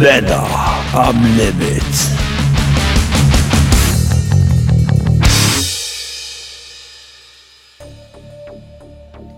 [0.00, 0.46] Männer
[0.92, 1.82] am Limit.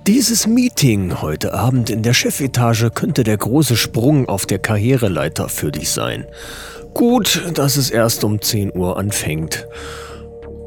[0.09, 5.71] Dieses Meeting heute Abend in der Chefetage könnte der große Sprung auf der Karriereleiter für
[5.71, 6.27] dich sein.
[6.93, 9.69] Gut, dass es erst um 10 Uhr anfängt.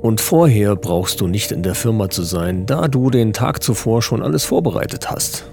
[0.02, 4.02] Und vorher brauchst du nicht in der Firma zu sein, da du den Tag zuvor
[4.02, 5.52] schon alles vorbereitet hast.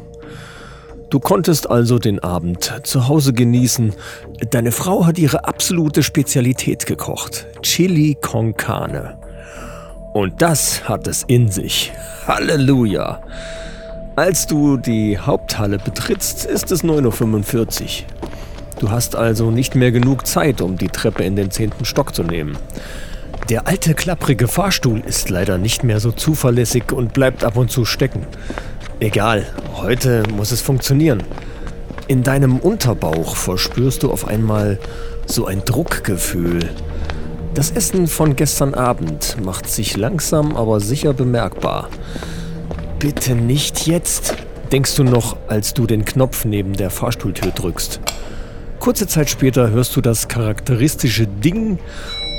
[1.11, 3.95] Du konntest also den Abend zu Hause genießen.
[4.51, 7.46] Deine Frau hat ihre absolute Spezialität gekocht.
[7.62, 9.19] Chili con Carne.
[10.12, 11.92] Und das hat es in sich.
[12.27, 13.23] Halleluja.
[14.16, 17.88] Als du die Haupthalle betrittst, ist es 9.45 Uhr.
[18.80, 22.22] Du hast also nicht mehr genug Zeit, um die Treppe in den zehnten Stock zu
[22.22, 22.59] nehmen.
[23.48, 27.86] Der alte klapprige Fahrstuhl ist leider nicht mehr so zuverlässig und bleibt ab und zu
[27.86, 28.27] stecken.
[29.01, 31.23] Egal, heute muss es funktionieren.
[32.09, 34.80] In deinem Unterbauch verspürst du auf einmal
[35.25, 36.69] so ein Druckgefühl.
[37.55, 41.91] Das Essen von gestern Abend macht sich langsam aber sicher bemerkbar.
[42.98, 44.34] Bitte nicht jetzt,
[44.72, 48.00] denkst du noch, als du den Knopf neben der Fahrstuhltür drückst.
[48.81, 51.78] Kurze Zeit später hörst du das charakteristische Ding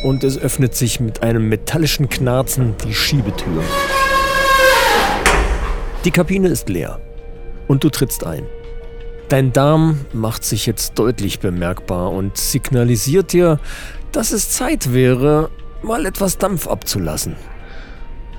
[0.04, 3.64] und es öffnet sich mit einem metallischen Knarzen die Schiebetür.
[6.06, 7.02] Die Kabine ist leer
[7.68, 8.46] und du trittst ein.
[9.28, 13.60] Dein Darm macht sich jetzt deutlich bemerkbar und signalisiert dir,
[14.14, 15.50] dass es Zeit wäre,
[15.84, 17.36] mal etwas Dampf abzulassen.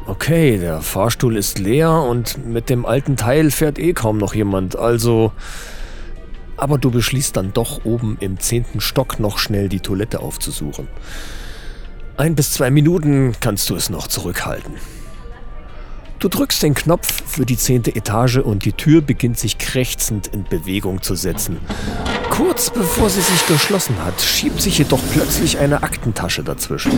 [0.06, 4.76] Okay, der Fahrstuhl ist leer und mit dem alten Teil fährt eh kaum noch jemand,
[4.76, 5.32] also...
[6.56, 10.88] Aber du beschließt dann doch oben im zehnten Stock noch schnell die Toilette aufzusuchen.
[12.16, 14.74] Ein bis zwei Minuten kannst du es noch zurückhalten.
[16.20, 20.44] Du drückst den Knopf für die zehnte Etage und die Tür beginnt sich krächzend in
[20.44, 21.56] Bewegung zu setzen.
[22.28, 26.92] Kurz bevor sie sich geschlossen hat, schiebt sich jedoch plötzlich eine Aktentasche dazwischen.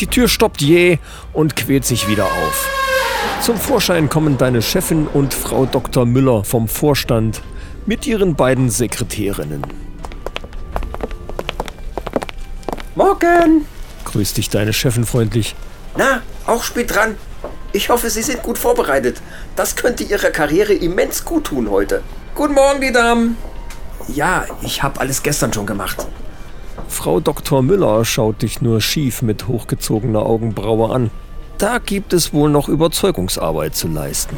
[0.00, 0.98] Die Tür stoppt jäh
[1.32, 2.68] und quält sich wieder auf.
[3.40, 6.04] Zum Vorschein kommen deine Chefin und Frau Dr.
[6.04, 7.40] Müller vom Vorstand
[7.86, 9.62] mit ihren beiden Sekretärinnen.
[12.96, 13.64] Morgen!
[14.04, 15.54] Grüßt dich deine Chefin freundlich.
[15.96, 17.16] Na, auch spät dran.
[17.74, 19.22] Ich hoffe, Sie sind gut vorbereitet.
[19.56, 22.02] Das könnte Ihrer Karriere immens gut tun heute.
[22.34, 23.36] Guten Morgen, die Damen.
[24.08, 26.06] Ja, ich habe alles gestern schon gemacht.
[26.88, 27.62] Frau Dr.
[27.62, 31.10] Müller schaut dich nur schief mit hochgezogener Augenbraue an.
[31.56, 34.36] Da gibt es wohl noch Überzeugungsarbeit zu leisten.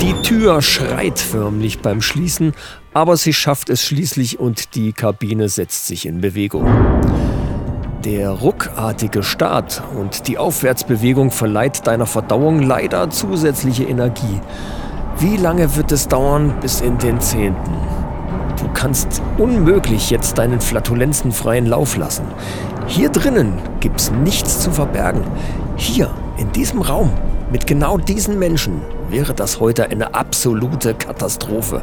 [0.00, 2.54] Die Tür schreit förmlich beim Schließen,
[2.94, 6.66] aber sie schafft es schließlich und die Kabine setzt sich in Bewegung.
[8.04, 14.40] Der ruckartige Start und die Aufwärtsbewegung verleiht deiner Verdauung leider zusätzliche Energie.
[15.18, 17.76] Wie lange wird es dauern bis in den Zehnten?
[18.58, 22.24] Du kannst unmöglich jetzt deinen Flatulenzen freien Lauf lassen.
[22.88, 25.22] Hier drinnen gibt's nichts zu verbergen.
[25.76, 27.12] Hier, in diesem Raum,
[27.52, 28.80] mit genau diesen Menschen,
[29.10, 31.82] wäre das heute eine absolute Katastrophe.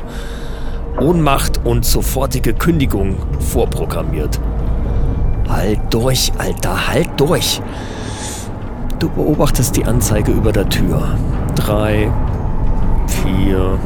[0.99, 4.37] Ohnmacht und sofortige Kündigung vorprogrammiert.
[5.49, 7.61] Halt durch, Alter, halt durch.
[8.99, 11.17] Du beobachtest die Anzeige über der Tür.
[11.55, 12.11] Drei,
[13.07, 13.77] vier,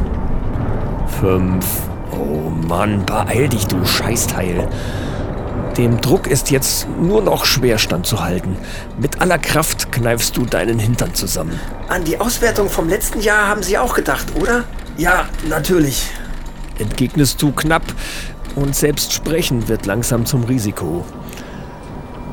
[1.20, 1.66] fünf.
[2.12, 4.68] Oh Mann, beeil dich, du Scheißteil.
[5.78, 8.58] Dem Druck ist jetzt nur noch Schwerstand zu halten.
[9.00, 11.60] Mit aller Kraft kneifst du deinen Hintern zusammen.
[11.90, 14.66] An die Auswertung vom letzten Jahr haben Sie auch gedacht, oder?
[14.98, 16.10] Ja, natürlich.
[16.78, 17.84] Entgegnest du knapp
[18.56, 21.06] und selbst sprechen wird langsam zum Risiko.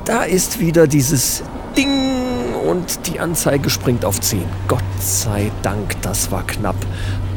[0.05, 1.43] Da ist wieder dieses
[1.77, 4.45] Ding und die Anzeige springt auf 10.
[4.67, 6.77] Gott sei Dank, das war knapp.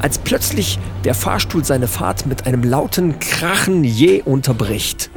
[0.01, 5.09] Als plötzlich der Fahrstuhl seine Fahrt mit einem lauten Krachen je unterbricht.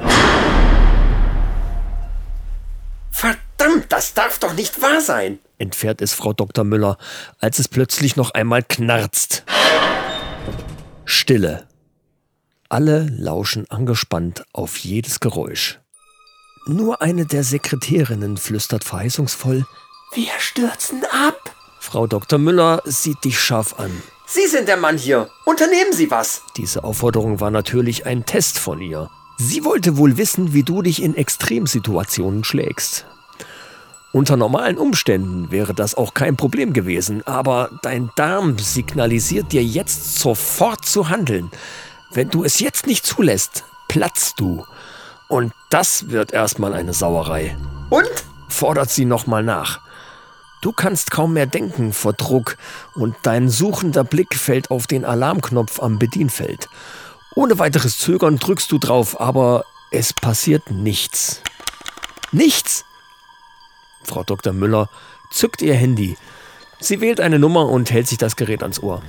[3.10, 5.38] Verdammt, das darf doch nicht wahr sein!
[5.58, 6.64] entfährt es Frau Dr.
[6.64, 6.98] Müller,
[7.40, 9.44] als es plötzlich noch einmal knarzt.
[11.04, 11.66] Stille.
[12.69, 15.81] Alle lauschen angespannt auf jedes Geräusch.
[16.68, 19.66] Nur eine der Sekretärinnen flüstert verheißungsvoll,
[20.12, 21.54] Wir stürzen ab.
[21.78, 22.40] Frau Dr.
[22.40, 24.02] Müller sieht dich scharf an.
[24.26, 25.30] Sie sind der Mann hier.
[25.44, 26.42] Unternehmen Sie was.
[26.56, 29.08] Diese Aufforderung war natürlich ein Test von ihr.
[29.38, 33.06] Sie wollte wohl wissen, wie du dich in Extremsituationen schlägst.
[34.12, 40.18] Unter normalen Umständen wäre das auch kein Problem gewesen, aber dein Darm signalisiert dir jetzt
[40.18, 41.50] sofort zu handeln.
[42.10, 44.64] Wenn du es jetzt nicht zulässt, platzt du.
[45.28, 47.56] Und das wird erstmal eine Sauerei.
[47.90, 48.11] Und?
[48.49, 49.81] fordert sie nochmal nach.
[50.62, 52.56] Du kannst kaum mehr denken vor Druck
[52.94, 56.69] und dein suchender Blick fällt auf den Alarmknopf am Bedienfeld.
[57.34, 61.43] Ohne weiteres Zögern drückst du drauf, aber es passiert nichts.
[62.32, 62.84] Nichts!
[64.05, 64.52] Frau Dr.
[64.52, 64.88] Müller
[65.31, 66.17] zückt ihr Handy.
[66.81, 69.02] Sie wählt eine Nummer und hält sich das Gerät ans Ohr.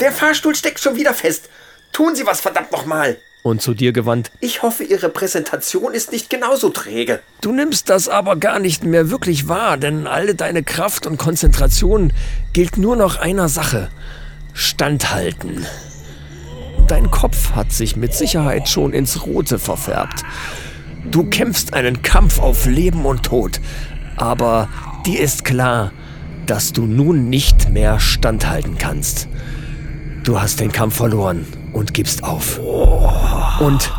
[0.00, 1.48] Der Fahrstuhl steckt schon wieder fest.
[1.92, 3.18] Tun Sie was verdammt nochmal.
[3.42, 4.30] Und zu dir gewandt.
[4.40, 7.20] Ich hoffe, Ihre Präsentation ist nicht genauso träge.
[7.40, 12.12] Du nimmst das aber gar nicht mehr wirklich wahr, denn alle deine Kraft und Konzentration
[12.52, 13.90] gilt nur noch einer Sache.
[14.54, 15.66] Standhalten.
[16.88, 20.24] Dein Kopf hat sich mit Sicherheit schon ins Rote verfärbt.
[21.08, 23.60] Du kämpfst einen Kampf auf Leben und Tod,
[24.16, 24.68] aber
[25.06, 25.92] dir ist klar,
[26.46, 29.28] dass du nun nicht mehr standhalten kannst.
[30.24, 32.58] Du hast den Kampf verloren und gibst auf.
[33.60, 33.92] Und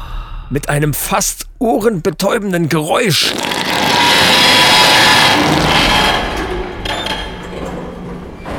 [0.50, 3.34] mit einem fast ohrenbetäubenden Geräusch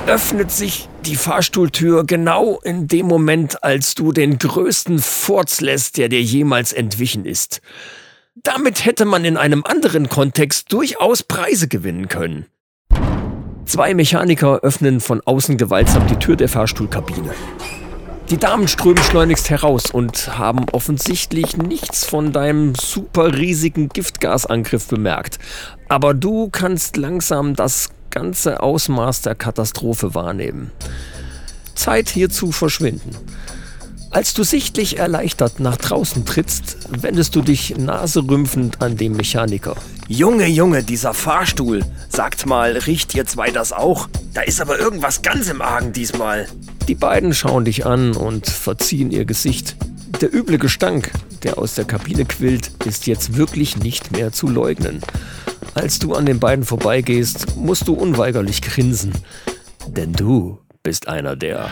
[0.07, 6.09] öffnet sich die Fahrstuhltür genau in dem Moment, als du den größten Furz lässt, der
[6.09, 7.61] dir jemals entwichen ist.
[8.35, 12.47] Damit hätte man in einem anderen Kontext durchaus Preise gewinnen können.
[13.67, 17.33] Zwei Mechaniker öffnen von außen gewaltsam die Tür der Fahrstuhlkabine.
[18.31, 25.41] Die Damen strömen schleunigst heraus und haben offensichtlich nichts von deinem super riesigen Giftgasangriff bemerkt.
[25.89, 30.71] Aber du kannst langsam das ganze Ausmaß der Katastrophe wahrnehmen.
[31.75, 33.17] Zeit hier zu verschwinden.
[34.13, 39.77] Als du sichtlich erleichtert nach draußen trittst, wendest du dich naserümpfend an den Mechaniker.
[40.09, 41.85] Junge, Junge, dieser Fahrstuhl.
[42.09, 44.09] Sagt mal, riecht ihr zwei das auch?
[44.35, 46.49] Da ist aber irgendwas ganz im Argen diesmal.
[46.89, 49.77] Die beiden schauen dich an und verziehen ihr Gesicht.
[50.21, 51.13] Der üble Gestank,
[51.45, 55.03] der aus der Kabine quillt, ist jetzt wirklich nicht mehr zu leugnen.
[55.75, 59.13] Als du an den beiden vorbeigehst, musst du unweigerlich grinsen.
[59.87, 61.71] Denn du bist einer der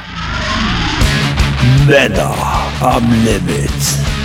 [1.87, 2.35] Männer
[2.81, 4.18] am Limit.